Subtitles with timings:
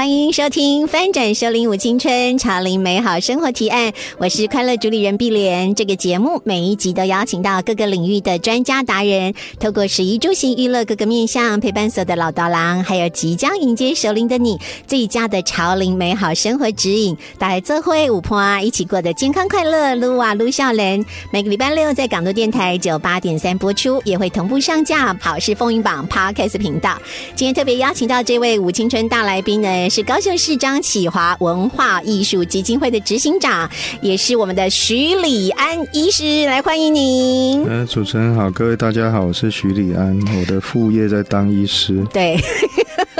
[0.00, 5.74] 欢迎收听《翻转收领舞青春潮林美好生活提案》，我是快乐主理人碧莲。
[5.74, 21.04] 这个节目每一集都邀请到各个领域的专家达人，透过十一住行娱乐各个面向，陪伴所有的老刀郎，还有即将迎接首领的你，最佳的潮林美好生活指引，大家这会五婆啊，一起过得健康快乐，撸啊撸笑人。
[21.30, 26.96] 每个礼拜六在港都电台九八点三播出，也会同步上架好事风云榜 Podcast 频道。
[27.34, 29.89] 今天特别邀请到这位舞青春大来宾呢。
[29.90, 33.68] 是高雄市张启华文化艺术基金会的执行长，
[34.00, 37.64] 也是我们的徐礼安医师，来欢迎您。
[37.64, 42.06] 呃，主持人好，各位大家好，我是徐礼安，我的副业在当医师。
[42.12, 42.38] 对。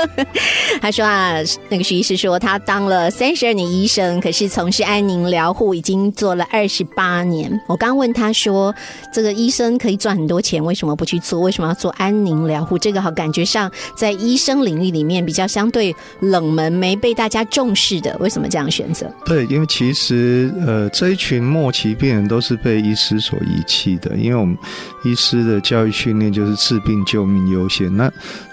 [0.81, 1.35] 他说啊，
[1.69, 7.51] 那个徐医师说他当了三十二年医生，可是从事安宁疗护已经做了二十八年。
[7.67, 8.73] 我刚问他说，
[9.13, 11.39] 这个医生可以赚很多钱，为什么不去做？
[11.41, 12.77] 为什么要做安宁疗护？
[12.77, 19.11] 这个好感觉上在医生领域里面比较相对冷门，没被大家重视的，为什么这样选择？
[19.25, 24.57] 对，因为其实呃这一群末期病人都是被医师所遗弃的，因为我们
[25.03, 27.95] 医师的教育训练就是治病救命优先。
[27.95, 28.11] 那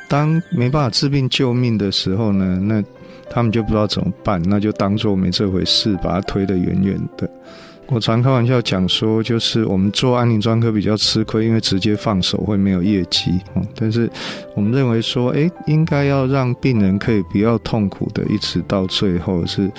[0.08, 2.82] 当没办法治病救命的时候呢，那
[3.30, 7.28] 他们就不知道怎么办，那就当做没这回事，把它推得远远的。
[7.90, 13.40] 我常开玩笑讲说，就是我们做安宁专科比较吃亏，因为直接放手会没有业绩。
[13.74, 14.10] 但是
[14.54, 19.70] 我们认为说，哎，应该要让病人可以不要痛苦的，一直到最后是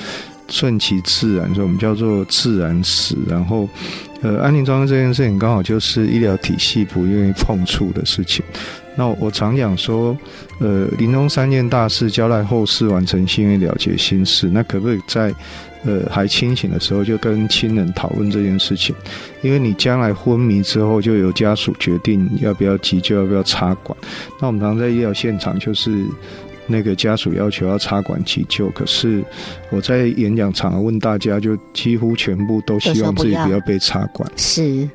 [0.47, 3.16] 顺其自然，所以我们叫做自然死。
[3.27, 3.69] 然后，
[4.21, 8.43] 呃，安宁专科这件事情刚好就是医疗体系不愿意碰触的事情。
[8.99, 10.17] 那我常讲说，
[10.60, 14.49] 呃，临终三件大事，交代后事，完成心愿，了结心事。
[14.49, 15.33] 那可不可以在，
[15.86, 18.93] 呃，还清醒的时候就跟亲人讨论这件事情？
[19.42, 23.98] 因为你将来昏迷之后，就由家属决定要不要急救，要不要插管。
[24.37, 26.05] 那我们常在医疗现场，就是
[26.67, 29.23] 那个家属要求要插管急救，可是
[29.70, 34.30] 我在演讲场问大家，就几乎全部都希望自己不要被插管。
[34.36, 34.89] 是。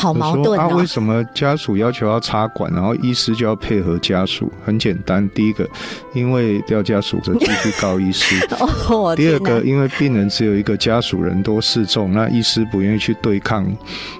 [0.00, 0.66] 好矛盾啊！
[0.68, 4.50] 为什么家属要求要插管，然后医师就要配合家属？
[4.64, 5.68] 很简单，第一个，
[6.14, 8.34] 因为不要家属的继续告医师；
[9.14, 13.62] 第二个，因为病人只有一个家属人多势众，那医师不愿意去对抗；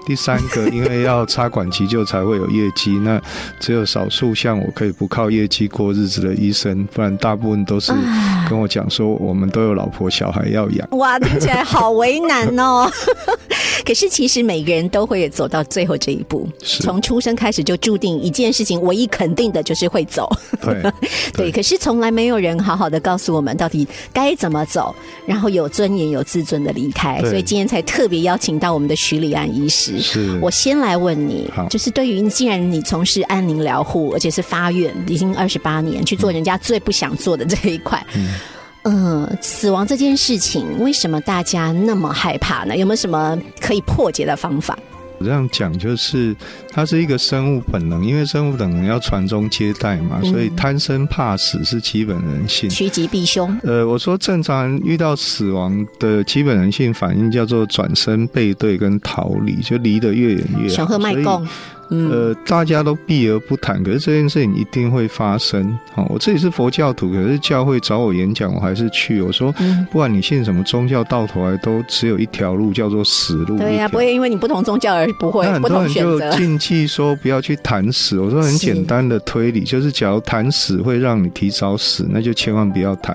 [0.05, 3.19] 第三个， 因为要插管急救才会有业绩，那
[3.59, 7.91] 只有少数像我可以不靠业绩过日子的医生，不然大部分都是
[8.47, 10.87] 跟我讲说，我们都有老婆小孩要养。
[10.91, 12.87] 哇，听起来好为难哦！
[13.85, 15.61] 可是其实每个人都会走到。
[15.71, 16.45] 最后这一步，
[16.81, 20.29] 从出生开始就注定一件事情，唯一肯定的就是会走。
[20.61, 20.91] 对，
[21.33, 21.51] 对。
[21.51, 24.93] 可是从来没有人好好的告诉我们到底该怎么走，
[25.25, 27.21] 然后有尊严、有自尊的离开。
[27.21, 30.01] 所以今天才特别邀请到我们的徐礼安医师。
[30.01, 38.33] 是我先来问你，就是对于既然你从事安宁疗护，而且是发愿已经二十八年去做人家最不想做的这一块，嗯，
[39.41, 42.75] 死亡这件事情，为什么大家那么害怕呢？
[42.75, 44.77] 有没有什么可以破解的方法？
[45.23, 46.35] 这样讲就是，
[46.71, 53.55] 它是一个生物本能，因为生物本能要传宗接代嘛，所以贪生怕死是基本人性，趋吉避凶。
[53.61, 60.75] 呃，我说正常人遇到死亡的基本人性反应叫做转身背对跟逃离，就离得越远越好。
[60.75, 61.47] 小贺卖供。
[61.91, 65.77] 呃，大家都避而不谈，可是这件事情一定会发生。
[65.93, 69.21] 好，我自己是佛教徒，可是教会找我演讲，我还是去。
[69.21, 69.53] 我说，
[69.91, 73.57] 不管你信什么宗教，到头来都只有一条路，叫做死路。
[73.57, 75.45] 对呀，不会因为你不同宗教而不会。
[75.45, 78.17] 那很多人就禁忌说不要去谈死。
[78.19, 83.13] 我说很简单的推理，就是假如谈死会让你提早死，那就千万不要谈；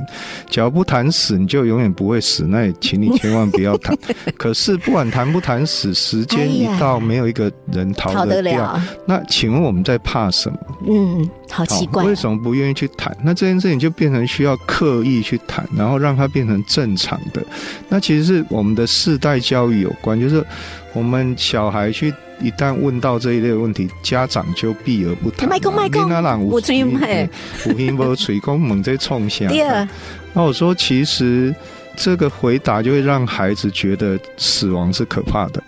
[0.50, 3.96] 假如不谈死，你就永远不会死，那也请你千万不要谈。
[4.37, 8.65] 可是不管谈不谈死，时间一到，没有一个人逃得掉。
[9.06, 10.58] 那请问我们在怕什么？
[10.88, 13.16] 嗯，好奇怪，为什么不愿意去谈？
[13.22, 17.42] 那这件事情就变成需要刻意去谈，然后让它变成正常的。
[17.88, 20.44] 那其实是我们的世代教育有关，就是
[20.92, 25.48] 我们小孩去一旦问到这一类问题，家长就避而不谈。
[25.48, 27.28] 麦公麦公，我吹麦，
[27.66, 29.50] 我听不吹公猛在冲响。
[30.34, 31.54] 那我说，其实
[31.96, 35.62] 这个回答就会让孩子觉得死亡是可怕的。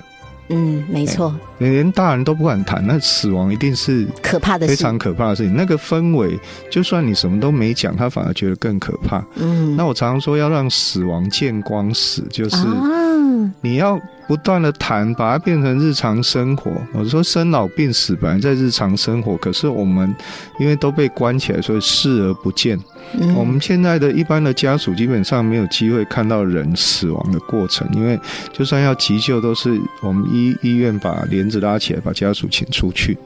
[0.51, 5.55] 嗯，没错，连大人都不敢谈，那死亡一定是可怕的事，非常可怕的事情。
[5.55, 6.39] 那个氛围，
[6.71, 9.23] 就算你什么都没讲，他反而觉得更可怕。
[9.37, 13.08] 嗯，那我常常说，要让死亡见光死，就是啊，
[13.61, 16.71] 你要不断的谈，把它变成日常生活。
[16.93, 20.15] 我说生老病死本来在日常生活，可是我们
[20.61, 22.79] 因为都被关起来，所以视而不见。
[23.15, 28.21] 嗯我们现在的一般的家属基本上没有机会看到人死亡的过程，因为
[28.53, 33.17] 就算要急救，都是我们医医院把帘子拉起来，把家属请出去，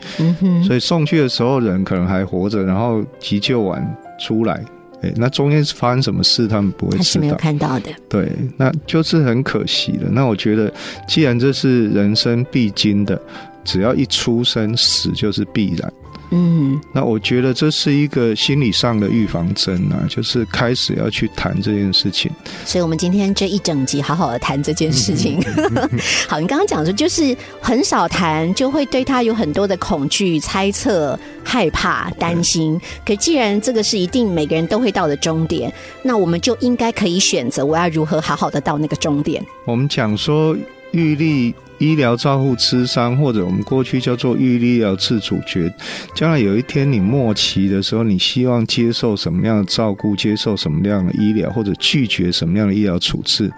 [0.64, 3.84] 所以送去的时候人可能还活着，然后急救完
[4.20, 4.64] 出来，
[5.02, 7.38] 哎，那中间是发生什么事，他们不会知他是没有道。
[7.38, 10.08] 看到的，对，那就是很可惜的。
[10.10, 10.72] 那我觉得，
[11.08, 13.20] 既然这是人生必经的，
[13.64, 15.92] 只要一出生，死就是必然。
[16.34, 22.32] 嗯，那我觉得这是一个心理上的预防针啊，就是开始要去谈这件事情。
[22.64, 25.38] 所以我们今天这一整集好好的谈这件事情。
[25.56, 32.80] 嗯 好，你刚刚讲说就是很少谈，就会对他有很多的恐惧、猜测、害怕、担心。
[33.04, 35.70] 可既然这个是一定每个人都会到的终点，
[36.02, 39.44] 那我们就应该可以选择我要如何好好的到那个终点。
[39.66, 40.56] 我们讲说
[40.92, 45.72] 玉立医疗照护吃伤，或者我们过去叫做预立医疗自主权。
[46.14, 53.52] 将来有一天你末期的时候，你希望接受什么样的照顾，接受什么样的医疗，或者拒绝什么样的医疗处置？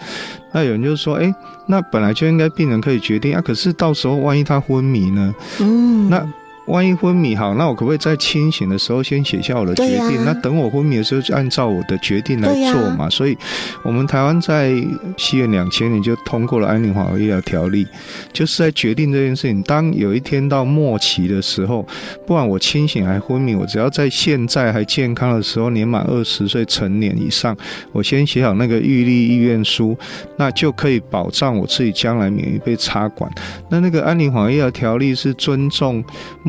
[0.52, 1.34] 那有人就说，哎，
[1.66, 5.34] 那本来就应该病人可以决定啊，可是到时候万一他昏迷呢？
[5.60, 6.26] 嗯，那
[6.66, 10.24] 万一昏迷好，那我可不可以在清醒的时候先写下我的决定？
[10.24, 13.08] 那等我昏迷的时候就按照我的决定来做嘛。
[13.10, 13.36] 所以，
[13.82, 14.72] 我们台湾在
[15.16, 17.84] 西元两千年就通过了《安宁缓和医疗条例》，
[18.32, 19.62] 就是在决定这件事情。
[19.64, 21.86] 当有一天到末期的时候，
[22.26, 27.54] 不管我清醒还昏迷，我只要在现在还健康的时候，年满二十岁成年以上，
[27.92, 29.96] 我先写好那个预立意愿书，
[30.38, 33.30] 那就可以保障我自己将来免于被插管。
[33.68, 36.02] 那那个安宁缓和医疗条例是尊重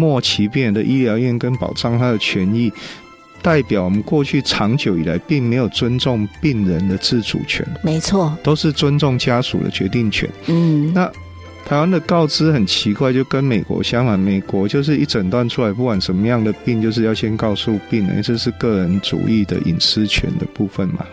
[0.05, 2.71] 末期病人的医疗院跟保障他的权益，
[3.41, 10.29] 代表我们过去长久以来并没有尊重病人的自主权，没错，都是尊重家属的决定权。
[10.45, 11.11] 嗯，那
[11.65, 21.03] 台湾的告知很奇怪，就跟美国相反，美国就是一诊断出来，不管什么样的病，就是要先告诉病人，这是个人主义的隐私权的部分嘛。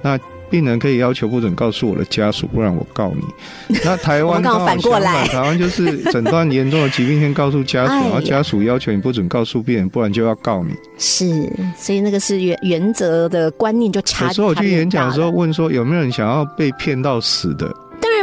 [0.00, 0.18] 那
[0.52, 3.78] 病人可以要求不准告诉我的家属，不然我告你。
[3.82, 10.74] 那台湾刚好刚反过来台湾就是诊断严重的疾病先告诉家属，哎然后家属要求你不准告诉病人，不然就要告你。
[10.98, 14.26] 是，所以那个是原原则的观念就差。
[14.26, 17.74] 有时候我去演讲的时候问说，有没有人想要被骗到死的？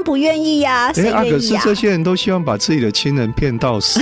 [0.04, 4.00] 不愿意呀、谁哎啊，可愿意呀、是这些人都希望把自己的亲人骗到死。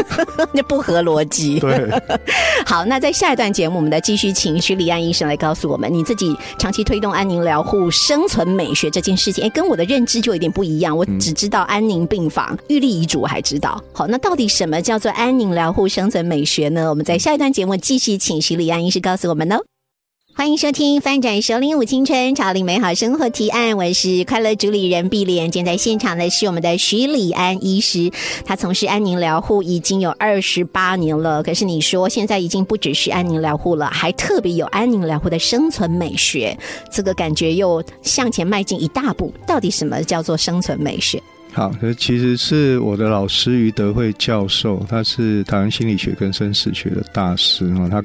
[0.52, 1.58] 那不合逻辑。
[1.60, 1.88] 对。
[2.66, 10.96] 好，那在下一段节目，我们再继续请徐礼安医生来告诉我们，你自己长期推动安宁疗护、生存美学这件事情，哎，跟我的认知就有点不一样。
[10.96, 13.82] 我只知道安宁病房、预立遗嘱，我还知道。
[13.92, 16.88] 好，那到底什么叫做安宁疗护、生存美学呢？
[16.90, 19.58] 我们在下一段节目继续请徐礼安医师告诉我们哦。
[20.38, 25.50] 欢迎收听《翻转首领舞青春，潮领美好生活提案》，我是快乐主理人碧莲。
[25.50, 28.08] 今天在现场的是我们的徐礼安医师，
[28.44, 31.42] 他从事安宁疗护已经有二十八年了。
[31.42, 36.56] 可是你说现在已经不只是安宁疗护了，还特别有安宁疗护的生存美学，
[36.88, 39.32] 这个感觉又向前迈进一大步。
[39.44, 41.20] 到底什么叫做生存美学？
[41.58, 47.88] 好，这其实是我的老师于德惠教授，他是台湾心理学跟生死学的大师啊。
[47.90, 48.04] 他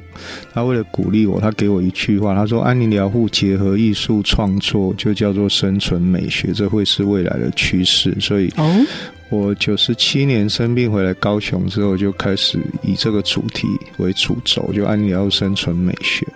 [0.52, 8.84] 他为了鼓励我，他给我一句话，他说：“安宁疗护结合艺术创作，就叫做生存美学，这会是未来的趋势。”所以，哦，
[9.28, 16.26] 我九十七年生病回来高雄之后，就开始以这个主题为主轴，就安宁疗护生存美学。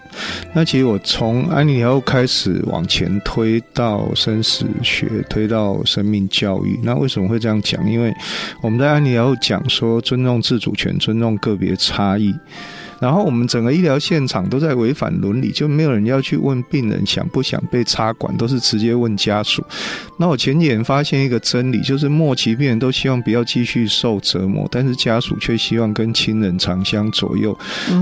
[0.52, 6.78] 那其实我从安妮后开始往前推到生死学，推到生命教育。
[6.82, 7.90] 那为什么会这样讲？
[7.90, 8.14] 因为
[8.60, 12.34] 我们在安妮后讲说尊重自主权，尊重个别差异。
[13.00, 19.62] 然后我们整个医疗现场都在违反伦理，就没有人要去问病人想不想被插管，都是直接问家属。
[20.16, 27.56] 那我前几年发现一个真理，就是末期病人都希望不要继续受折磨，但是家属却希望跟亲人长相左右，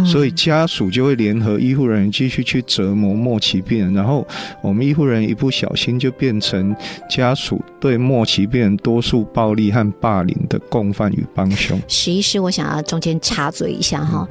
[0.04, 4.26] 所以家属就会联合医护人员继续去折磨末期病人，然后
[4.62, 6.74] 我们医护人员一不小心就变成
[7.10, 11.80] 家属对末期病人多数暴力和霸凌的共犯与帮凶。
[11.86, 14.26] 徐医师，我想要中间插嘴一下哈。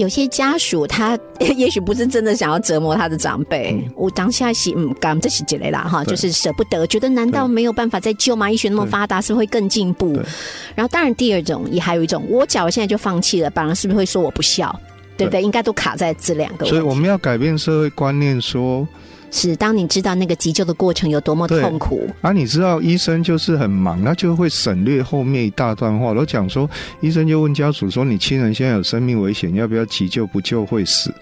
[0.00, 1.18] 有些家属他
[1.56, 8.50] 也许不是真的想要折磨他的长辈，我当下是嗯，刚这是几类啦哈，就是舍不得，觉得难道没有办法再救吗？
[8.50, 10.12] 医学那么发达，是不是会更进步？
[10.74, 14.74] 然后当然第二种也还有一种，我假如现在就放弃了，别人是不是会说我不孝？
[15.16, 15.42] 对不对？
[15.42, 16.64] 应该都卡在这两个。
[16.64, 18.88] 所以我们要改变社会观念说
[19.30, 26.06] 是当你知道那个急救的过程有多么痛苦，啊，你知道医生就是很忙，他就会省略后面一大段话。
[26.06, 26.68] 我都讲说，
[27.00, 30.26] 医生就问家属说：“你亲人现在有生命危险，要不要急救？
[30.26, 31.12] 不救会死。”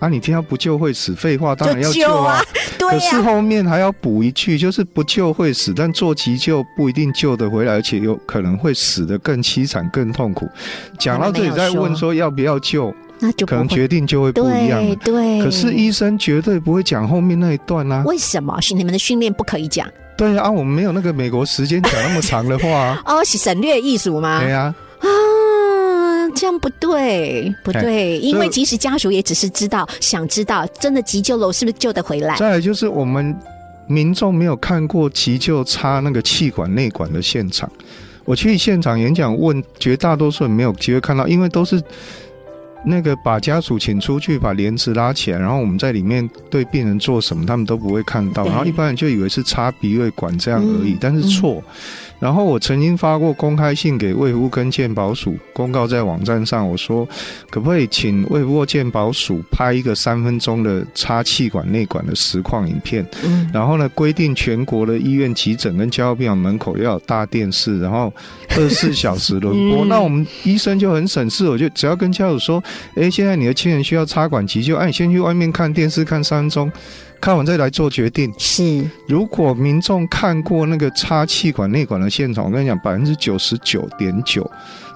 [0.00, 2.44] 啊，你听到不救会死，废话当然要救啊啊。
[2.78, 10.48] 对可是呀、后面还要补一句，就是不救会死，但做急救不一定救得回来，而且有可能会死得更凄惨、更痛苦。
[10.98, 15.12] 讲到这里，再问说要不要救，那就不可能决定就会不一样对。
[15.12, 15.42] 对。
[15.42, 18.02] 可是医生绝对不会讲后面那一段啊。
[18.06, 19.88] 为什么是你们的训练不可以讲？
[20.16, 23.02] 对啊，我们没有那个美国时间讲那么长的话啊。
[23.06, 24.40] 哦，是省略艺术吗？
[24.40, 25.08] 对啊，啊，
[26.34, 32.36] 这样不对，不对，因为所以其实家属也只是知道，想知道真的急救了，我是不是救得回来？
[32.36, 33.34] 再来就是我们
[33.86, 37.70] 民众没有看过急救插那个气管内管的现场。
[38.26, 41.82] 我去现场演讲，问绝大多数人没有机会看到，因为都是
[42.84, 48.44] 那个把家属请出去，把帘子拉起来，然后我们在里面对病人做什么，他们都不会看到。
[48.46, 51.62] 然后一般人就以为是插鼻胃管这样而已，嗯但是错。
[52.20, 57.08] 然后我曾经发过公开信给卫福跟健保署，公告在网站上，我说
[57.48, 68.12] 可不可以请卫福部健保署拍一个三分钟的插气管内管的实况影片，嗯，然后呢，规定全国的医院急诊跟加护病房门口要有大电视，然后
[68.50, 69.84] 二十四小时轮播。
[69.84, 69.88] 嗯。
[69.88, 72.62] 那我们医生就很省事，我就只要跟家属说，
[72.96, 76.70] 诶，现在你的亲人需要插管急救，哎、你先去外面看电视看三分钟，
[77.20, 78.32] 看完再来做决定。
[78.38, 84.48] 是如果民众看过那个插气管内管的现场，我跟你讲，百分之九十九点九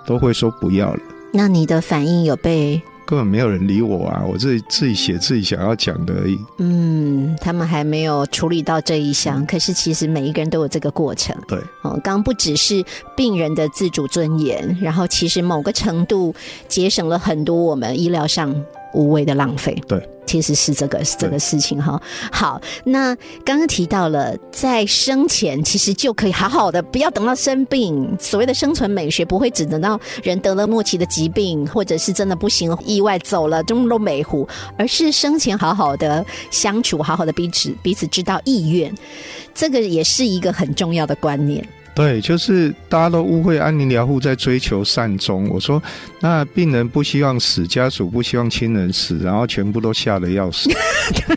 [0.07, 1.01] 都会说不要了。
[1.33, 4.23] 那你的反应有被根本没有人理我啊！
[4.27, 6.39] 我自己自己写自己想要讲的而已。
[6.57, 11.37] 嗯，他们还没有处理到这一项，可是其实每一个人都有这个过程。
[11.47, 12.83] 对，哦，刚不只是
[13.15, 16.35] 病人的自主尊严，然后其实某个程度
[16.67, 18.55] 节省了很多我们医疗上
[18.95, 19.77] 无谓的浪费。
[19.87, 22.01] 对，其实是这个是这个事情哈。
[22.33, 28.17] 好，那刚刚提到了，在生前其实就可以好好的，不要等到生病。
[28.19, 34.49] 所谓的生存美学，不会只等到人得了末期的疾病，或者是真的不行意外走了，中都美糊，
[34.79, 38.95] 而是生前好好的相处，好好的彼此彼此知道意愿，
[39.55, 41.67] 这个也是一个很重要的观念。
[41.95, 45.49] 对，就是大家都误会安宁疗护在追求善终。
[45.49, 45.81] 我说，
[46.21, 50.69] 那病人不希望死，家属不希望亲人死，然后全部都吓得要死。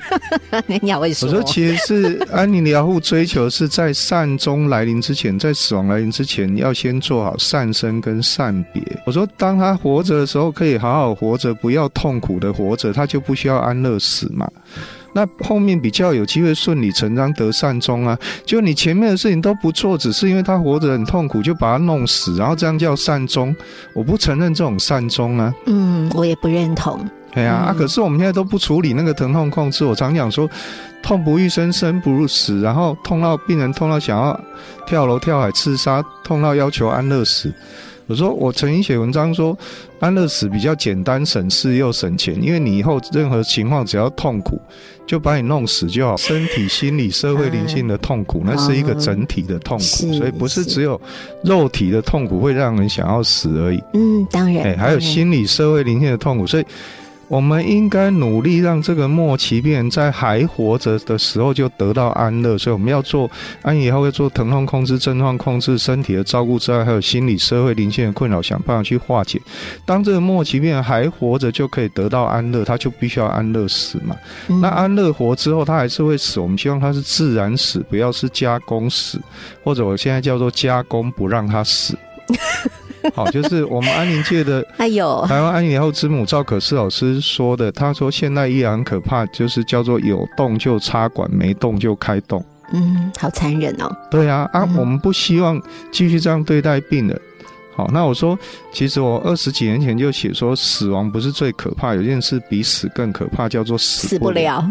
[0.66, 8.82] 你好会说，我说，其实是安宁疗护追求是在善终来临之前，在死亡来临之前，要先做好善生跟善别。
[9.06, 14.50] 我说，当他活着的时候，可以好好活着，不要痛苦的活着，他就不需要安乐死嘛。
[15.18, 18.16] 那后面比较有机会顺理成章得善终啊！
[18.46, 23.56] 就你前面的事情都不做，只是因为他活着很痛苦，就把他弄死，然后这样叫善终。
[23.96, 25.52] 我不承认这种善终啊！
[25.66, 27.04] 嗯，我也不认同。
[27.34, 27.72] 哎呀、啊！
[27.72, 29.84] 嗯可是我们现在都不处理那个疼痛控制。
[29.84, 30.48] 我常讲说，
[31.02, 34.40] 痛不欲生，生不如死，然后痛到病人痛到想要
[34.86, 37.52] 跳楼跳海自杀，痛到要求安乐死。
[38.08, 39.58] 我说，我曾经写文章说，
[40.00, 44.60] 安乐死比较简单、省事又省钱，因为你以后任何情况只要痛苦，
[45.06, 46.16] 就把你弄死就好。
[46.16, 49.84] 身体、心理、社会、灵性的痛苦，那是一个整体的痛苦，
[50.14, 51.00] 所以不是是只有
[51.44, 53.84] 肉体的痛苦会让人想要死而已。
[53.94, 56.66] 嗯，当然，哎、还有心理、社会、灵性的痛苦，所以
[57.28, 62.58] 我们应该努力让这个末期病人在还活着的时候就得到安乐。
[62.58, 63.30] 所以我们要做
[63.62, 69.42] 安以后要做疼痛控制、症状控制、身体的照顾之外，还有心理、社会、灵性的困扰，想办法去化解。
[69.86, 74.16] 当这个末期病人还活着，就可以得到安乐，他就必须要安乐死嘛。
[74.48, 76.40] 嗯那安乐活之后，他还是会死。
[76.40, 79.20] 我们希望他是自然死，不要是加工死，
[79.64, 81.98] 或者我现在叫做加工，不让他死。
[83.14, 92.44] 好，就是我们安宁界的 哎呦，台湾安宁疗护之母赵可思老师说的，他说现在依然很可怕，就是叫做有动就插管，没动就开动。
[92.74, 93.90] 嗯，好残忍哦。
[94.12, 95.62] 对啊，啊，嗯我们不希望
[95.92, 97.20] 继续这样对待病人。
[97.76, 98.38] 好，那我说，
[98.74, 104.68] 其实我二十几年前就写说，死亡不是最可怕，有件事比死更可怕，叫做死死不了好，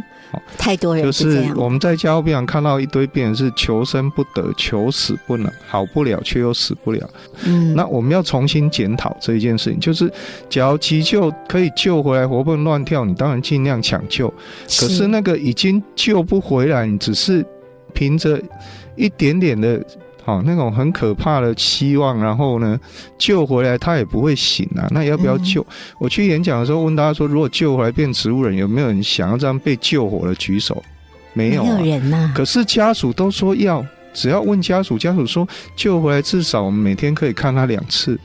[0.59, 1.55] 太多人就是这样。
[1.57, 7.09] 我们在加护病房看到一堆病人是求生不得，求死不能，好不了却又死不了。
[7.45, 10.13] 嗯，那我们要重新检讨这一件事情，就是
[10.49, 14.29] 只要急救可以救回来，活蹦乱跳，你当然尽量抢救。
[14.65, 17.45] 可是那个已经救不回来，你只是
[17.93, 18.41] 凭着
[18.95, 19.85] 一点点的。
[20.27, 22.77] 好，那种很可怕的期望，然后呢，
[23.17, 24.83] 救回来他也不会醒啊。
[24.91, 25.65] 那要不要救？
[26.01, 30.35] 我去演讲的时候问大家说，如果救回来变植物人，有没有人想要这样被救活的？
[30.35, 30.83] 举手，
[31.33, 31.79] 没有、啊。
[31.79, 38.19] 没有人呐、可是家属都说要，只要问家属，家属说救回来至少我们每天可以看他两次。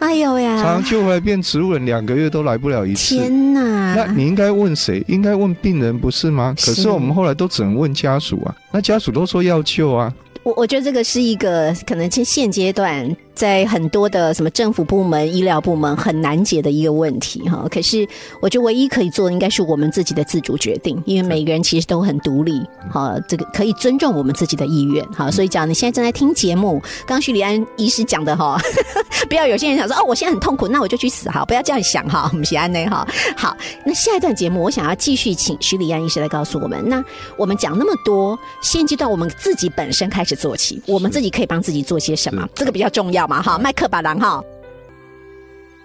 [0.00, 3.16] 哎呦常呀常，救回来变植物人，两个月都来不了一次。
[3.16, 3.94] 天哪！
[3.94, 5.02] 那你应该问谁？
[5.08, 6.52] 应该问病人不是吗？
[6.58, 10.12] 可是是我们后来都只能问家属啊，那家属都说要救啊。
[10.42, 17.66] 我我觉得这个是一个可能现现阶段在很多的什么政府部门、医疗部门很难解的一个问题哈。
[17.70, 18.06] 可是
[18.40, 22.60] 我觉得唯一可以做的应该是我们自己的自主决定，因为每个人其实都很独立，
[22.90, 25.30] 哈，这个可以尊重我们自己的意愿，哈。
[25.30, 28.60] 所以讲你现在正在听节目，刚刚徐礼安医师讲的哈，
[29.28, 33.06] 不要有些人想说哦，我现在很痛苦，那我就去死哈，不要这样想哈， 我们喜安内哈。
[33.36, 37.02] 好，那下一段节目我想要继续请徐礼安医师来告诉我们，那
[37.36, 43.58] 我们讲那么多，现阶段我们自己本身开始做起，我们自己可以帮自己做些什么，这个比较重要嘛哈。
[43.58, 44.42] 麦克巴郎哈。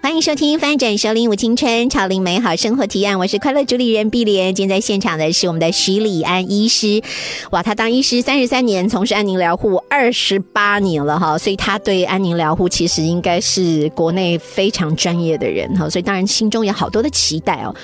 [0.00, 4.54] 欢迎收听《翻转首领舞青春潮领美好生活提案》，我是快乐主理人碧莲。
[4.54, 7.02] 今天在现场的是我们的徐礼安医师，
[7.50, 17.74] 哇，他当医师三十三年，从事安宁疗护二十八年了哈，所以他对安宁疗护其实应该是国内非常专业的人哈，所以当然心中有好多的期待哦。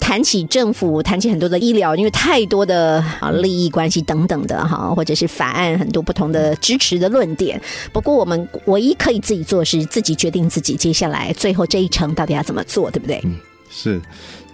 [0.00, 7.60] 谈起政府，谈起很多的医疗，因为太多的啊利益关系等等的哈，或者是法案很多不同的支持的论点。
[7.92, 13.20] 不过我们唯一可以自己做是自己决定自己接下来最后这一程到底要怎么做，对不对？
[13.24, 13.36] 嗯
[13.70, 14.00] 是，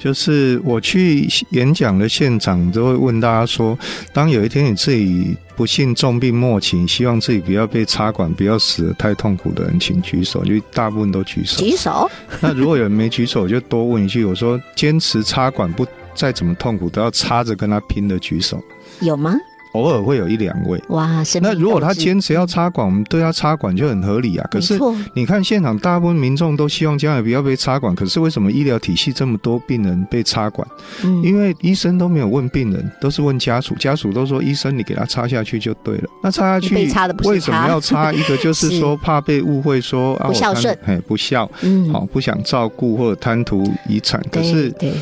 [0.05, 3.79] 就是我去演讲的现场都会问大家说，
[4.13, 10.45] 当有一天你自己不幸重病末期，希望自己不要被插管，不要死得太痛苦的人，请举手。
[10.45, 11.65] 就大部分都举手。
[11.65, 12.07] 举手，
[12.43, 18.63] 那如果有人没举手，我就多问一句，我说坚持插管不再怎么痛苦，都要插着跟他拼的举手。
[19.01, 19.35] 有吗？
[19.75, 20.83] 偶尔会有一两位。
[20.88, 24.49] 哇，那如果他坚持要插管，我们对他插管就很合理啊。
[24.50, 24.78] 可是
[25.12, 30.66] 你看现场大部分民众都希望将来不要被插管，可是为什么医疗体系这么多病人被插管？
[31.04, 36.04] 嗯因为医生都没有问病人，都是问家属，家属都说医生你给他插下去就对了。
[36.23, 38.12] 那插下去被插的不为什么要插？
[38.12, 44.21] 一个就是 说怕被误会说啊不孝顺哎不孝，嗯好、不想照顾或者贪图遗产。
[44.31, 44.93] 可对是对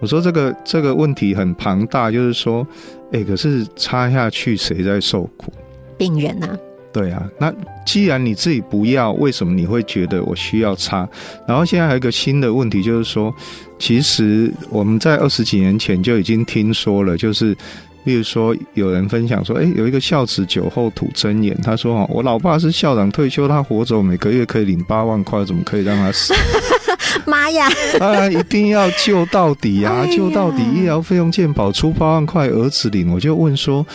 [0.00, 2.66] 我说这个这个问题很庞大，就是说，
[3.12, 5.52] 哎，可是插下去谁在受苦？
[5.96, 6.48] 病人呐、
[6.92, 7.52] 对啊，那
[7.86, 11.08] 既然你自己不要，为什么你会觉得我需要插？
[11.46, 13.34] 然后现在还有一个新的问题，就是说，
[13.78, 17.56] 其实我们在二十几年前就已经听说了，就是。
[18.04, 26.34] 例如说，有人分享说，哎，有一个孝子酒后吐真言，他说：“哦，我老爸是校长退休，他活着，每个月可以领八万块，怎么可以让他死？
[27.26, 30.02] 妈呀，当然一定要救到底啊！
[30.04, 33.86] 哎救到底，医疗费用健保出八万块，儿子领。”我就问说，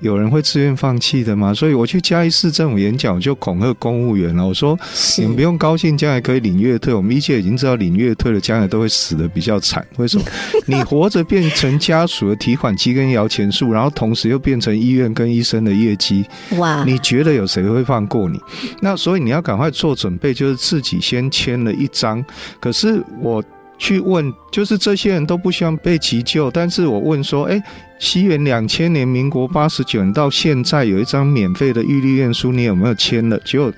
[0.00, 1.52] 有人会自愿放弃的吗？
[1.54, 4.46] 所以我去嘉义市政府演讲，我就恐吓公务员了。
[4.46, 4.78] 我说
[5.18, 6.92] ：“你们不用高兴，将来可以领月退。
[6.92, 9.86] 我们一切已经知道，领月退了，将来都会死的比较惨。
[9.96, 10.24] 为什么？
[10.66, 16.24] 你活着变成家属的提款机跟摇钱树，然后同时又变成医院跟医生的业绩，
[16.58, 18.40] 哇，你觉得有谁会放过你？
[18.80, 22.24] 那所以你要赶快做准备，就是自己先签了一张。
[22.60, 23.42] 可是我
[23.78, 27.62] 去问，就是这些人都不希望被急救，但是我问说，哎，
[27.98, 33.38] 西元两千年，民国八十九年到现在有一张免费的预立院书，你有没有签了？
[33.44, 33.72] 结果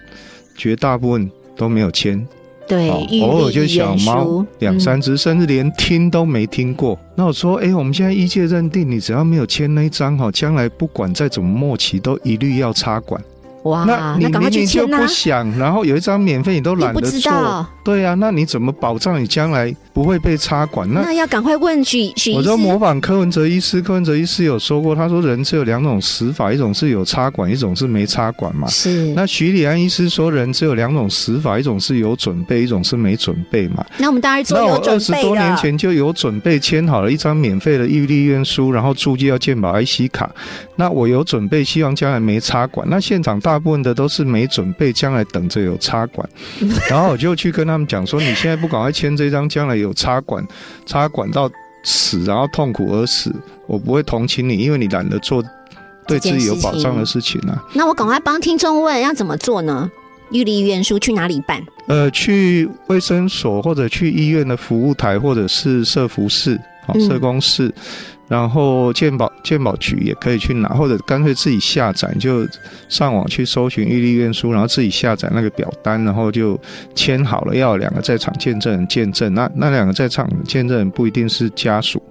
[0.56, 2.26] 绝大部分都没有签。
[2.68, 6.98] 对哦，偶尔就小猫两三只，甚至连听都没听过。
[7.14, 13.18] 那我说，哎、我们现在医界认定，你只要没有签那一张哈，将来不管再怎么末期，都一律要插管。
[13.64, 20.90] 哇，那你明明就、不想，然后有一张免费你都懒得做道，对啊，那你怎么保障你将来不会被插管？
[20.90, 22.78] 那那要赶快问许许我就模。
[22.78, 28.68] 仿柯文哲医师，柯文哲医师有说过，他说人只有两种死法，一种是有插管，一种是没插管嘛。
[28.68, 33.84] 是，那徐礼安医师说，人只有两种死法，一种是有准备，一种是没准备嘛。
[33.96, 35.34] 那我们当然做那我有准二十多。
[35.34, 40.30] 年前就有准备签好了一张免费的预立院书，然后注记要健保 IC 卡。
[40.76, 42.86] 那我有准备，希望将来没插管。
[42.88, 46.28] 那现场大部分的都是没准备，将来等着有插管。
[46.90, 50.46] 然后我就去跟他们讲说，你现在不赶快签这张，将来有插管，
[50.84, 51.50] 插管到
[51.82, 53.34] 死，然后痛苦而死，
[53.66, 55.42] 我不会同情你，因为你懒得做
[56.06, 57.64] 对自己有保障的事情啊。
[57.72, 59.90] 那我赶快帮听众问，要怎么做呢？
[60.30, 61.58] 预立院书去哪里办？
[61.87, 67.72] 呃，去卫生所或者去医院的服务台，或者是社服室、好、嗯社工室，
[68.28, 72.46] 然后鉴宝鉴宝局也可以去拿，或者干脆自己下载，就
[72.88, 76.60] 上网去搜寻预立院书，然后自己下载那个表单，然后就
[76.94, 79.32] 签好了，要两个在场见证人见证。
[79.32, 82.02] 那那两个在场见证人不一定是家属，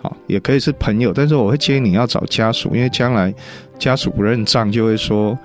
[0.00, 3.34] 好，也可以是朋友，但是我会建议你要找家属，因为将来
[3.78, 5.36] 家属不认账，就会说。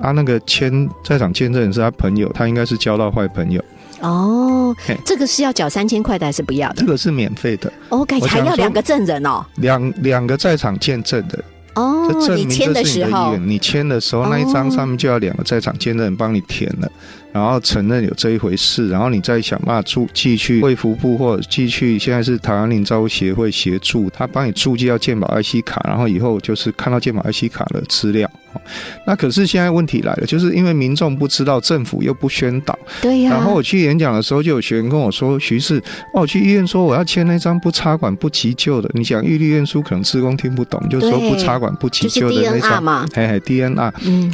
[0.00, 3.62] 啊，那个签在场见证人是他朋友，他应该是交到坏朋友。
[4.00, 9.44] 哦，这个是要缴三千块的还是不要的这个是免费的，？OK，我还要两个证人哦。
[9.56, 13.48] 两两个在场见证的，哦你签的意时候愿。
[13.48, 16.90] 你签的时候，那一张哦上面就要两个在场见证人帮你填了。
[17.32, 28.28] 然后承认有这一回事，然后你再想办法注寄去卫福部或者寄去现在是台湾领照协会协助，他帮你注记到健保 IC 卡，然后以后就是看到健保 IC 卡的资料。
[28.52, 28.60] 哦
[29.06, 32.76] 那可是现在问题来了，就是因为民众不知道，政府又不宣导。
[33.00, 35.78] 对呀、然后我去演讲的时候，就有学员跟我说：“徐氏，
[36.12, 43.92] 哦，我去医院说我要签那张不插管不急救的，你讲预立院书，可能职工听不懂，就说不插管不急救的那张，嘛，嘿嘿，DNR。
[44.04, 44.32] 嗯，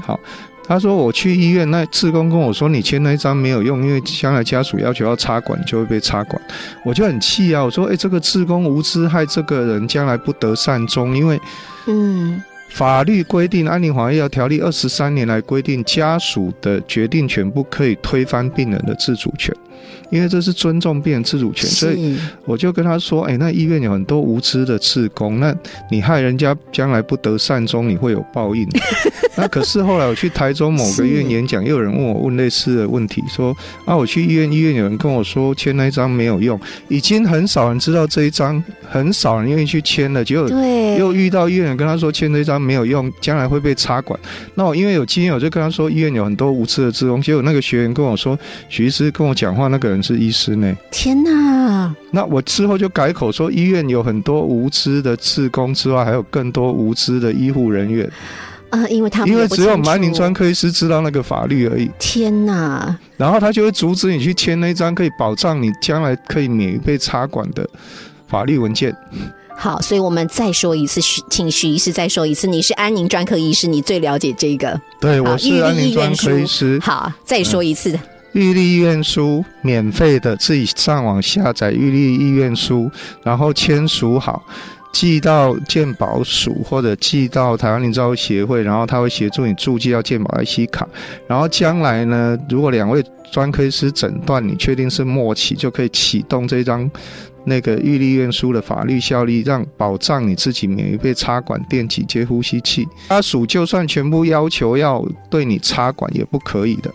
[0.68, 6.40] 他说我去医院，那志工跟我说你签那一张没有用，因为将来家属要求要插管，就会被插管。
[6.84, 11.40] 我就很气啊，我说，哎、这个志工无知，害这个人将来不得善终，因为
[11.86, 19.54] 嗯，法律规定，《安宁缓和医疗条例》二十三年来规定，家属的决定权不可以推翻病人的自主权，
[20.10, 21.68] 因为这是尊重病人自主权。
[21.68, 25.54] 所以，我就跟他说：“哎、那医院有很多无知的刺工，那
[25.90, 28.66] 你害人家将来不得善终，你会有报应。
[29.36, 36.58] ”那可是后来我去台中某个医院演讲，又有人问我问类似的问题，说：“啊，我去医院，医院有人跟我说签那一张没有用，
[36.88, 44.18] 已经很少人知道这一张，很少人愿意去签了，结果对，又遇到医院跟他说签这张没有用，将来会被插管。
[44.54, 47.20] 那我因为有经验，我就跟他说医院有很多无知的职工。
[47.20, 50.74] 结果那个学员跟我说，徐医师跟我讲话，那个人是医师呢。
[50.90, 58.10] 天哪，那我之后就改口说，医院有很多无知的职工之外，还有更多无知的医护人员，
[58.70, 61.90] 呃，因为他们因为只有安宁专科医师知道那个法律而已。
[61.98, 67.68] 天哪，然后他就会阻止你去签那张可以保障你将来可以免于被插管的
[68.26, 68.94] 法律文件。
[69.58, 74.78] 好，所以我们再说一次，许请许医师再说一次，你是安宁专科医师，你最了解这个。
[75.00, 76.78] 对，我是安宁专科医预师。
[76.82, 77.98] 好，再说一次，
[78.36, 82.90] 预立医院书免费的，自己上网下载预立医院书，
[83.22, 84.44] 然后签署好，
[84.92, 90.86] 寄到健保署或者寄到台湾林照协会，然后他会协助你注记到健保 IC 卡。
[91.26, 96.90] 然后将来呢，如果两位专科医师诊断你确定是末期，就可以启动这张。
[97.48, 102.84] 那个预立院书的法律效力，让保障你自己免于被插管、电击接呼吸器。
[103.08, 106.90] 家属就算全部要求要对你插管，也不可以的，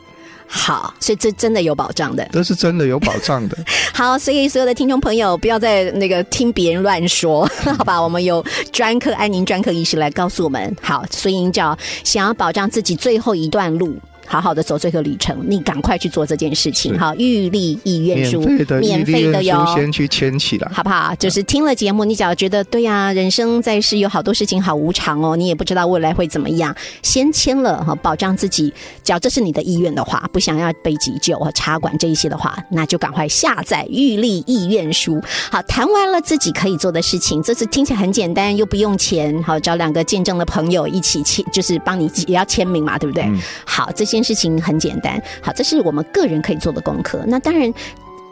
[0.53, 2.27] 好，所以这真的有保障的。
[2.33, 3.57] 这是真的有保障的。
[3.95, 8.01] 好，所以所有的听众朋友，不要再那个听别人乱说， 好吧？
[8.01, 10.75] 我们有专科安宁专科医师来告诉我们。
[10.81, 13.97] 好，所以您只要想要保障自己最后一段路。
[14.27, 16.93] 好好的走这个旅程，你赶快去做这件事情。
[16.93, 18.41] 是好，预立意愿书，
[18.79, 19.75] 免费的哟书。
[19.75, 20.71] 先去签起来。
[20.73, 21.13] 好不好？
[21.15, 28.73] 就是听了节目，你只要觉得对呀、人生在世有好多事情好无常哦，你也不知道未来会怎么样，先签了哈，保障自己。
[29.03, 35.21] 只要这是你的意愿的话，不想要被急救和插管这一些的话，那就赶快下载预立意愿书。
[35.51, 43.23] 好，谈完了自己可以做的事情，这次听起来很简单，又不用钱，好找两个见证的朋友一起签，就是帮你也要签名嘛，对不对？
[43.23, 45.21] 嗯好，这件事情很简单。
[45.41, 47.23] 好，这是我们个人可以做的功课。
[47.27, 47.73] 那当然。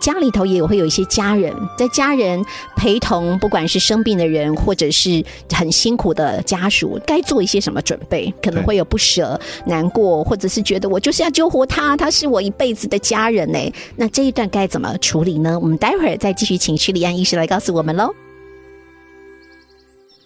[0.02, 2.42] 家里头也会有一些家人，在家人
[2.78, 5.22] 陪同，不管是生病的人，或者是
[5.52, 8.34] 很辛苦的家属，该做一些什么准备？
[8.42, 13.60] 可能会有不舍、难过，或者是觉得我就是要救活他，他是我一辈子的家人呢。
[13.98, 15.60] 那这一段该怎么处理呢？
[15.60, 18.29] 我们待会儿再继续请徐丽安医师来告诉我们喽。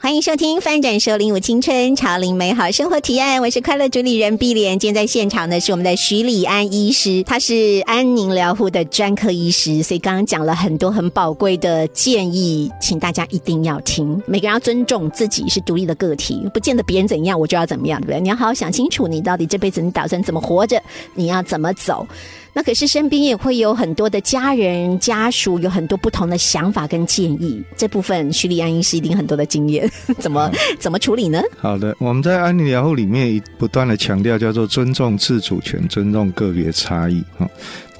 [0.03, 4.77] 欢迎收听《翻转收领舞青春潮领美好生活提案》，我是快乐主理人碧莲。
[4.77, 14.21] 今天在现场的是我们的徐礼安医师，他是安宁疗护的专科医师，所以刚刚讲了很多很宝贵的建议，请大家一定要听。
[14.25, 18.19] 每个人要尊重自己是独立的个体，不见得别人怎样我就要怎么样，对不对？
[18.19, 20.83] 你要好好想清楚，你到底这辈子你打算怎么活着，
[21.15, 22.05] 你要怎么走。
[22.53, 27.61] 那可是身边也会有很多的家人、家属，有很多不同的想法跟建议。
[27.75, 29.89] 这部分徐丽安医师一定很多的经验，
[30.19, 31.41] 怎么怎么处理呢？
[31.57, 37.49] 好的，我们在安宁疗护里面不断的强调叫做尊重自主权，尊重个别差异哈。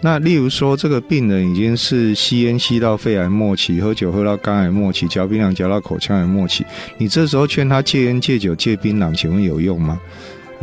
[0.02, 6.66] 那例如说，这个病人已经是吸烟吸到肺癌末期，喝酒喝到肝癌末期，嚼槟榔嚼到口腔癌末期，
[6.98, 10.00] 你这时候劝他戒烟、戒酒、戒槟榔，请问有用吗？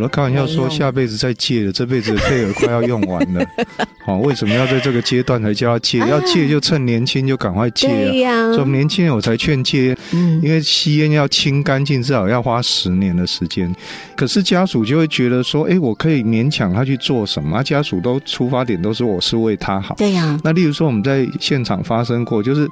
[0.00, 3.46] 我都开玩笑说，下辈子再戒了，这辈子的配额快要用完了。
[4.02, 5.98] 好、 为什么要在这个阶段才叫他戒？
[5.98, 7.90] 要戒就趁年轻就赶快戒啊！
[7.90, 9.94] 对呀、所以我们年轻人我才劝戒
[10.42, 13.70] 因为吸烟要清干净，至少要花十年的时间。
[14.16, 17.58] 可是家属就会觉得说，诶，我可以勉强他去做什么？
[17.58, 19.94] 啊家属都出发点都是我是为他好。
[19.96, 22.66] 对呀、那例如说我们在现场发生过，就是，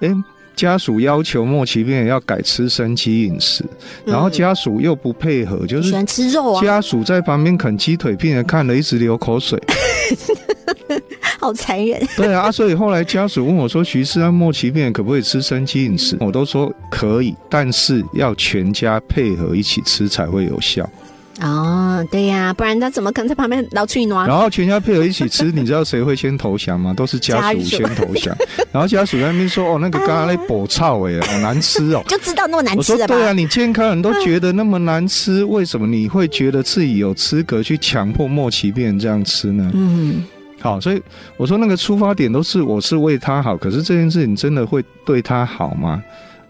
[0.00, 0.14] 诶。
[0.56, 3.64] 家属要求末期病人要改吃生鸡饮食，
[4.04, 9.60] 然后家属又不配合，就是喜欢吃肉啊，家属在旁边啃鸡腿，病人看了一直流口水。
[11.40, 12.00] 好残忍。
[12.16, 20.88] 对啊，所以后来家属问我说：“徐师，安末期病人可不可以吃生鸡饮食？”我都说可以，但是要全家配合一起吃才会有效。
[21.40, 24.26] 哦，对呀、不然他怎么可能在旁边老去暖？
[24.28, 26.94] 然后全家配合一起吃，你知道谁会先投降吗？
[26.94, 28.36] 都是家属先投降。
[28.70, 39.68] 然后家属在那边说：“哦，那个刚刚那补臭哎，好难吃哦。”就知道那么难吃的对啊，你健康人都觉得那么难吃，为什么你会觉得自己有资格去强迫莫奇变这样吃呢？
[39.74, 40.24] 嗯，
[40.60, 41.02] 好，所以
[41.36, 46.00] 我说那个出发点都是我是为他好，可是这件事情真的会对他好吗？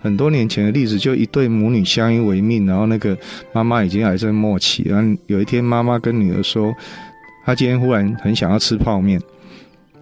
[0.05, 3.17] 很多年前的例子，就一对母女相依为命，然后那个
[3.55, 6.75] 妈妈已经癌症末期，然后有一天妈妈跟女儿说，
[7.47, 9.19] 她今天忽然很想要吃泡面，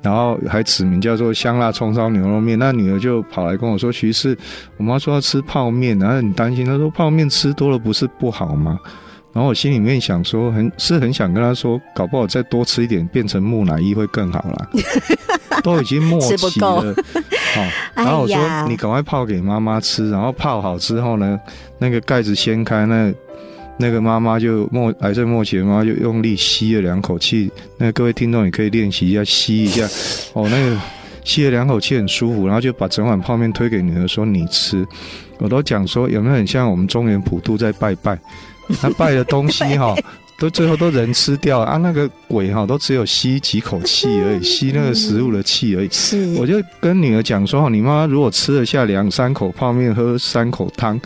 [0.03, 4.37] 然后还指名叫做香辣葱烧牛肉面，那女儿就跑来跟我说：“徐氏，
[4.77, 8.77] 我妈说要吃泡面，然后很担心，她说泡面吃多了不是不好吗？”
[9.33, 14.68] 然后我心里面想说，很是很想跟他说，搞不好再多吃一点，变成木乃伊会更好啦。
[15.62, 16.95] 都已经末吃不期了，
[17.55, 17.62] 好、
[17.95, 21.38] 然后我说哎你赶快泡给妈妈吃，然后泡好之后呢，
[21.79, 23.12] 那个盖子掀开，那
[23.77, 29.87] 那个妈妈就末癌症末期的妈妈就用力吸了两口气，那各位听众也可以练习一下吸一下，
[30.33, 30.77] 哦，那个
[31.23, 34.85] 吸了两口气很舒服，然后就把整碗泡面推给女儿说你吃，
[35.38, 38.18] 我都讲说有没有很像我们中原普渡在拜拜，
[38.81, 39.95] 他拜的东西哈、
[40.39, 45.89] 都最后都人吃掉了啊，那个鬼哈、都只有吸几口气而已，吸那个食物的气而已。
[45.91, 51.01] 是，我就跟女儿讲说，哦你妈妈如果吃得下两三口泡面，喝三口汤，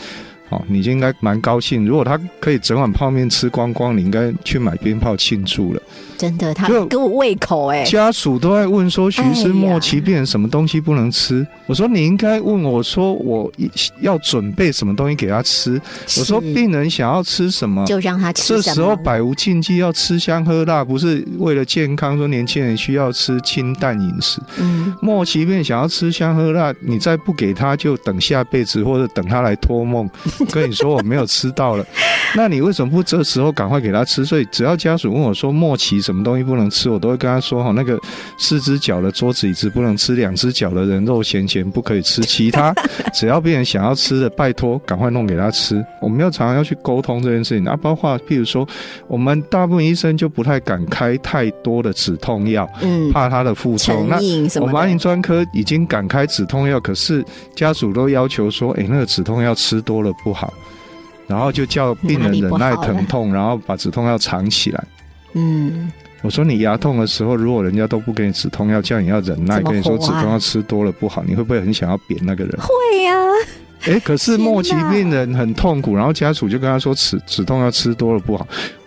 [0.48, 1.84] 哦，你就应该蛮高兴。
[1.86, 5.82] 如果他可以整碗泡面吃光光，你应该去买鞭炮庆祝了。
[6.16, 11.46] 真的，他给我胃口哎、家属都在问说，徐师末期病人什么东西不能吃？
[11.66, 13.52] 我说你应该问我说，我
[14.00, 15.78] 要准备什么东西给他吃？
[16.18, 17.84] 我说病人想要吃什么？
[17.84, 22.16] 就让他吃这时候百无禁忌，要吃香喝辣，不是为了健康。
[22.16, 30.08] 说年轻人需要吃清淡饮食，嗯，莫奇病想要吃香喝辣，你再不给他，就等下辈子或者等他来托梦，
[30.52, 31.84] 跟你说我没有吃到了，
[32.34, 34.24] 那你为什么不这时候赶快给他吃？
[34.24, 37.98] 所以只要家属问我说莫奇什么东西不能吃，我都会跟他说哈，那个
[38.38, 42.74] 四只脚的桌子椅子不能吃，两只脚的人肉咸咸不可以吃，其他
[43.14, 45.84] 只要病人想要吃的，拜托赶快弄给他吃。
[46.00, 48.66] 我们要常常要去沟通这件事情啊，包括譬如说，
[49.08, 54.08] 我们大部分医生就不太敢开太多的止痛药，嗯，怕他的副作用。
[54.08, 54.18] 那
[54.60, 60.52] 我们安宁，专科已经敢开止痛药，可是家属都要求说，哎、那个止痛药吃多了不好，
[61.28, 64.84] 然后就叫病人忍耐疼痛，然后把止痛药藏起来。
[65.34, 72.58] 嗯，我说你牙痛的时候，如果人家都不给你止痛药，叫你要忍耐，跟你说止痛药吃多了不好，你会不会很想要扁那个人？
[72.58, 73.14] 会呀、
[73.84, 78.44] 哎、可是末期病人很痛苦，然后家属就跟他说止止痛药吃多了不好。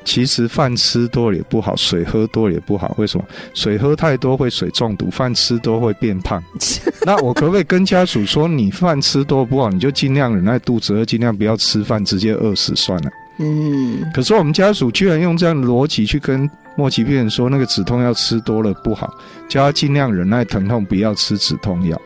[0.10, 2.96] 其实饭吃多了也不好，水喝多了也不好。
[2.98, 3.24] 为什么？
[3.54, 6.44] 水喝太多会水中毒，饭吃多会变胖。
[7.06, 13.12] 那我可不可以跟家属说，你饭吃多不好，你就尽量忍耐肚子饿，尽量不要吃饭，直接饿死算了。
[13.38, 19.14] 嗯，可是我们家属居然用这样的逻辑去跟末期病人说，那个止痛药吃多了不好，
[19.48, 22.02] 叫他尽量忍耐疼痛，不要吃止痛药。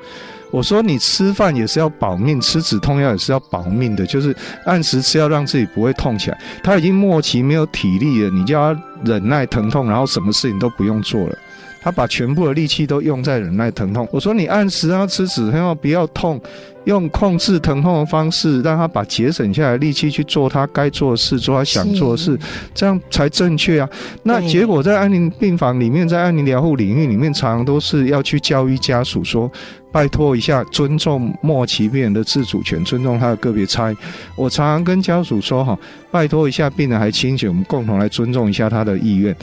[0.54, 4.36] 我说你吃饭也是要保命，吃止痛药也是要保命的，就是
[4.66, 6.38] 按时吃，药让自己不会痛起来。
[6.62, 8.72] 他已经末期没有体力了，你就要
[9.04, 11.36] 忍耐疼痛，然后什么事情都不用做了。
[11.84, 14.08] 他把全部的力气都用在忍耐疼痛。
[14.10, 16.40] 我说你按时让他吃止痛药，不要痛，
[16.86, 22.40] 用控制疼痛的方式，让他把节省下来的力气去做他该做的事，做他想做的事，
[22.74, 23.90] 这样才正确啊。
[24.24, 29.52] 那结果在安宁病房里面，在安宁疗护领域里面，常常都是要去教育家属说，
[29.92, 33.98] 拜托一下，尊重末期病人的自主权，尊重他的个别差异。
[34.36, 35.78] 我常常跟家属说哈，
[36.12, 39.36] 拜托一下，病人还清醒，我们共同来尊重一下他的意愿。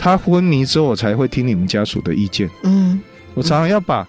[0.00, 2.48] 他昏迷之后，我才会听你们家属的意见。
[2.62, 2.98] 嗯，
[3.34, 4.08] 我常常要把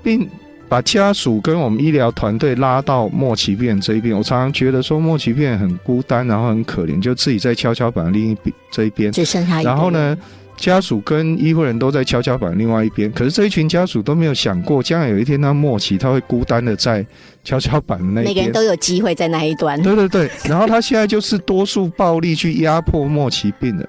[0.00, 0.28] 病
[0.68, 4.16] 把家属跟我们医疗团队拉到末期病人这一边。
[4.16, 9.10] 我常常觉得说末期病人很孤单，然后很可怜，就自己在跷跷板另一边这一边。
[9.10, 10.18] 只剩下一然后呢人？，
[10.56, 17.04] 家属跟医护人都在跷跷板另外一边，可是这一群家属都没有想过，将来有一天他末期，他会孤单的在
[17.42, 18.26] 跷跷板的那一边。
[18.26, 19.80] 每个人都有机会在那一端。
[19.82, 23.88] 对对对，然后他现在就是多数暴力去压迫末期病人，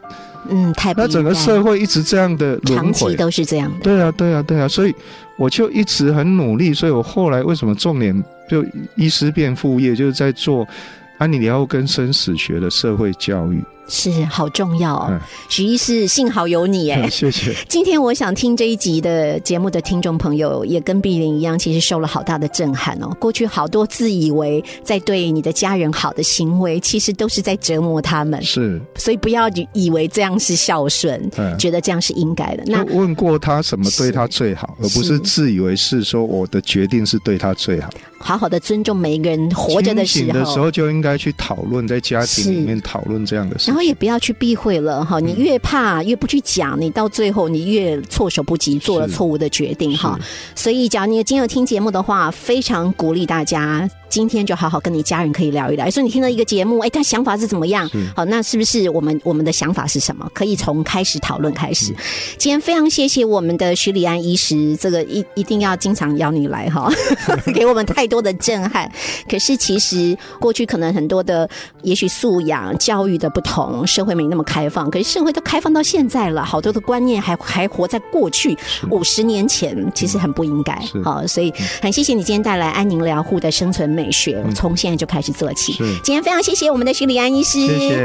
[0.49, 2.75] 嗯，太不那整个应该社会一直这样的轮回。
[2.75, 3.79] 长期都是这样的。
[3.81, 4.93] 对啊，对啊，对啊，所以
[5.37, 10.67] 我就一直很努力，所以我后来为什么重点就医师变副业，就是在做
[11.25, 13.59] 安妮疗护跟生死学的社会教育。
[13.87, 17.05] 是好重要哦嗯，许医师，幸好有你哎。
[17.09, 17.53] 谢谢。
[17.69, 23.09] 今天我想听这一集的节目的听众朋友，也跟碧玲一样，其实受了好大的震撼哦。
[23.19, 32.63] 过去好多自以为在对你的家人好的行为，其实都是在折磨他们，是，所以不要以为这样是孝顺，嗯觉得这样是应该的。
[32.65, 37.91] 那就问过他什么对他最好，而不是是自以为是说我的决定是对他最好。
[38.25, 40.69] 好好的尊重每一个人活着的时候的时候。
[40.75, 43.85] 就应该去讨论，在家庭里面讨论这样的事然后。
[43.85, 50.19] 也不要去避讳了哈，你越怕越不去讲，你到最后你越措手不及，做了错误的决定哈。
[50.55, 55.87] 所以，假如你今天有听节目的话，非常鼓励大家今天就好好跟你家人可以聊一聊。
[55.91, 57.87] 说你听到一个节目，哎，他想法是怎么样？
[58.15, 60.27] 好，那是不是我们我们的想法是什么？
[60.33, 61.93] 可以从开始讨论开始。
[62.39, 66.91] 今天非常谢谢我们的徐礼安医师，这个一一定要经常邀你来哈，
[67.53, 68.89] 给我们太多的震撼。
[69.29, 71.47] 可是其实过去可能很多的，
[71.83, 74.89] 也许素养、教育的不同，社会没那么开放。
[74.89, 78.57] 可是社会都开放到现在了，好多的观念还还活在过去
[78.89, 81.01] 五十年前，其实很不应该是。
[81.03, 85.73] 好，所以很谢谢你今天带来安宁疗护的生存美学，从现在就开始做起。
[86.03, 87.59] 今天非常谢谢我们的徐礼安医师，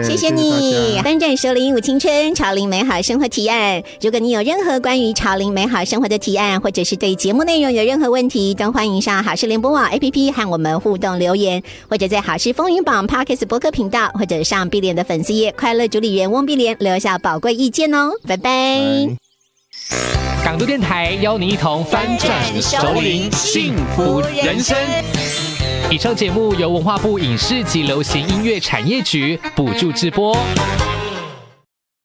[0.04, 0.96] 谢谢你大。
[0.96, 3.82] 家翻转首领舞青春，潮林美好生活提案。
[4.00, 18.12] 如果你有任何关于潮林美好生活的提案，或者是对节目内容有任何问题，都欢迎上好事联播网 APP 和我们互动留言，或者在好事风云榜 Podcast 播客频道，或者上碧莲的粉丝页快乐主理人翁碧莲留下宝贵意见哦。
[18.26, 18.50] 拜拜。
[19.90, 24.76] 拜港都电台邀你一同翻转首领幸福人生。
[25.90, 30.36] 以上节目由文化部影视及流行音乐产业局补助直播。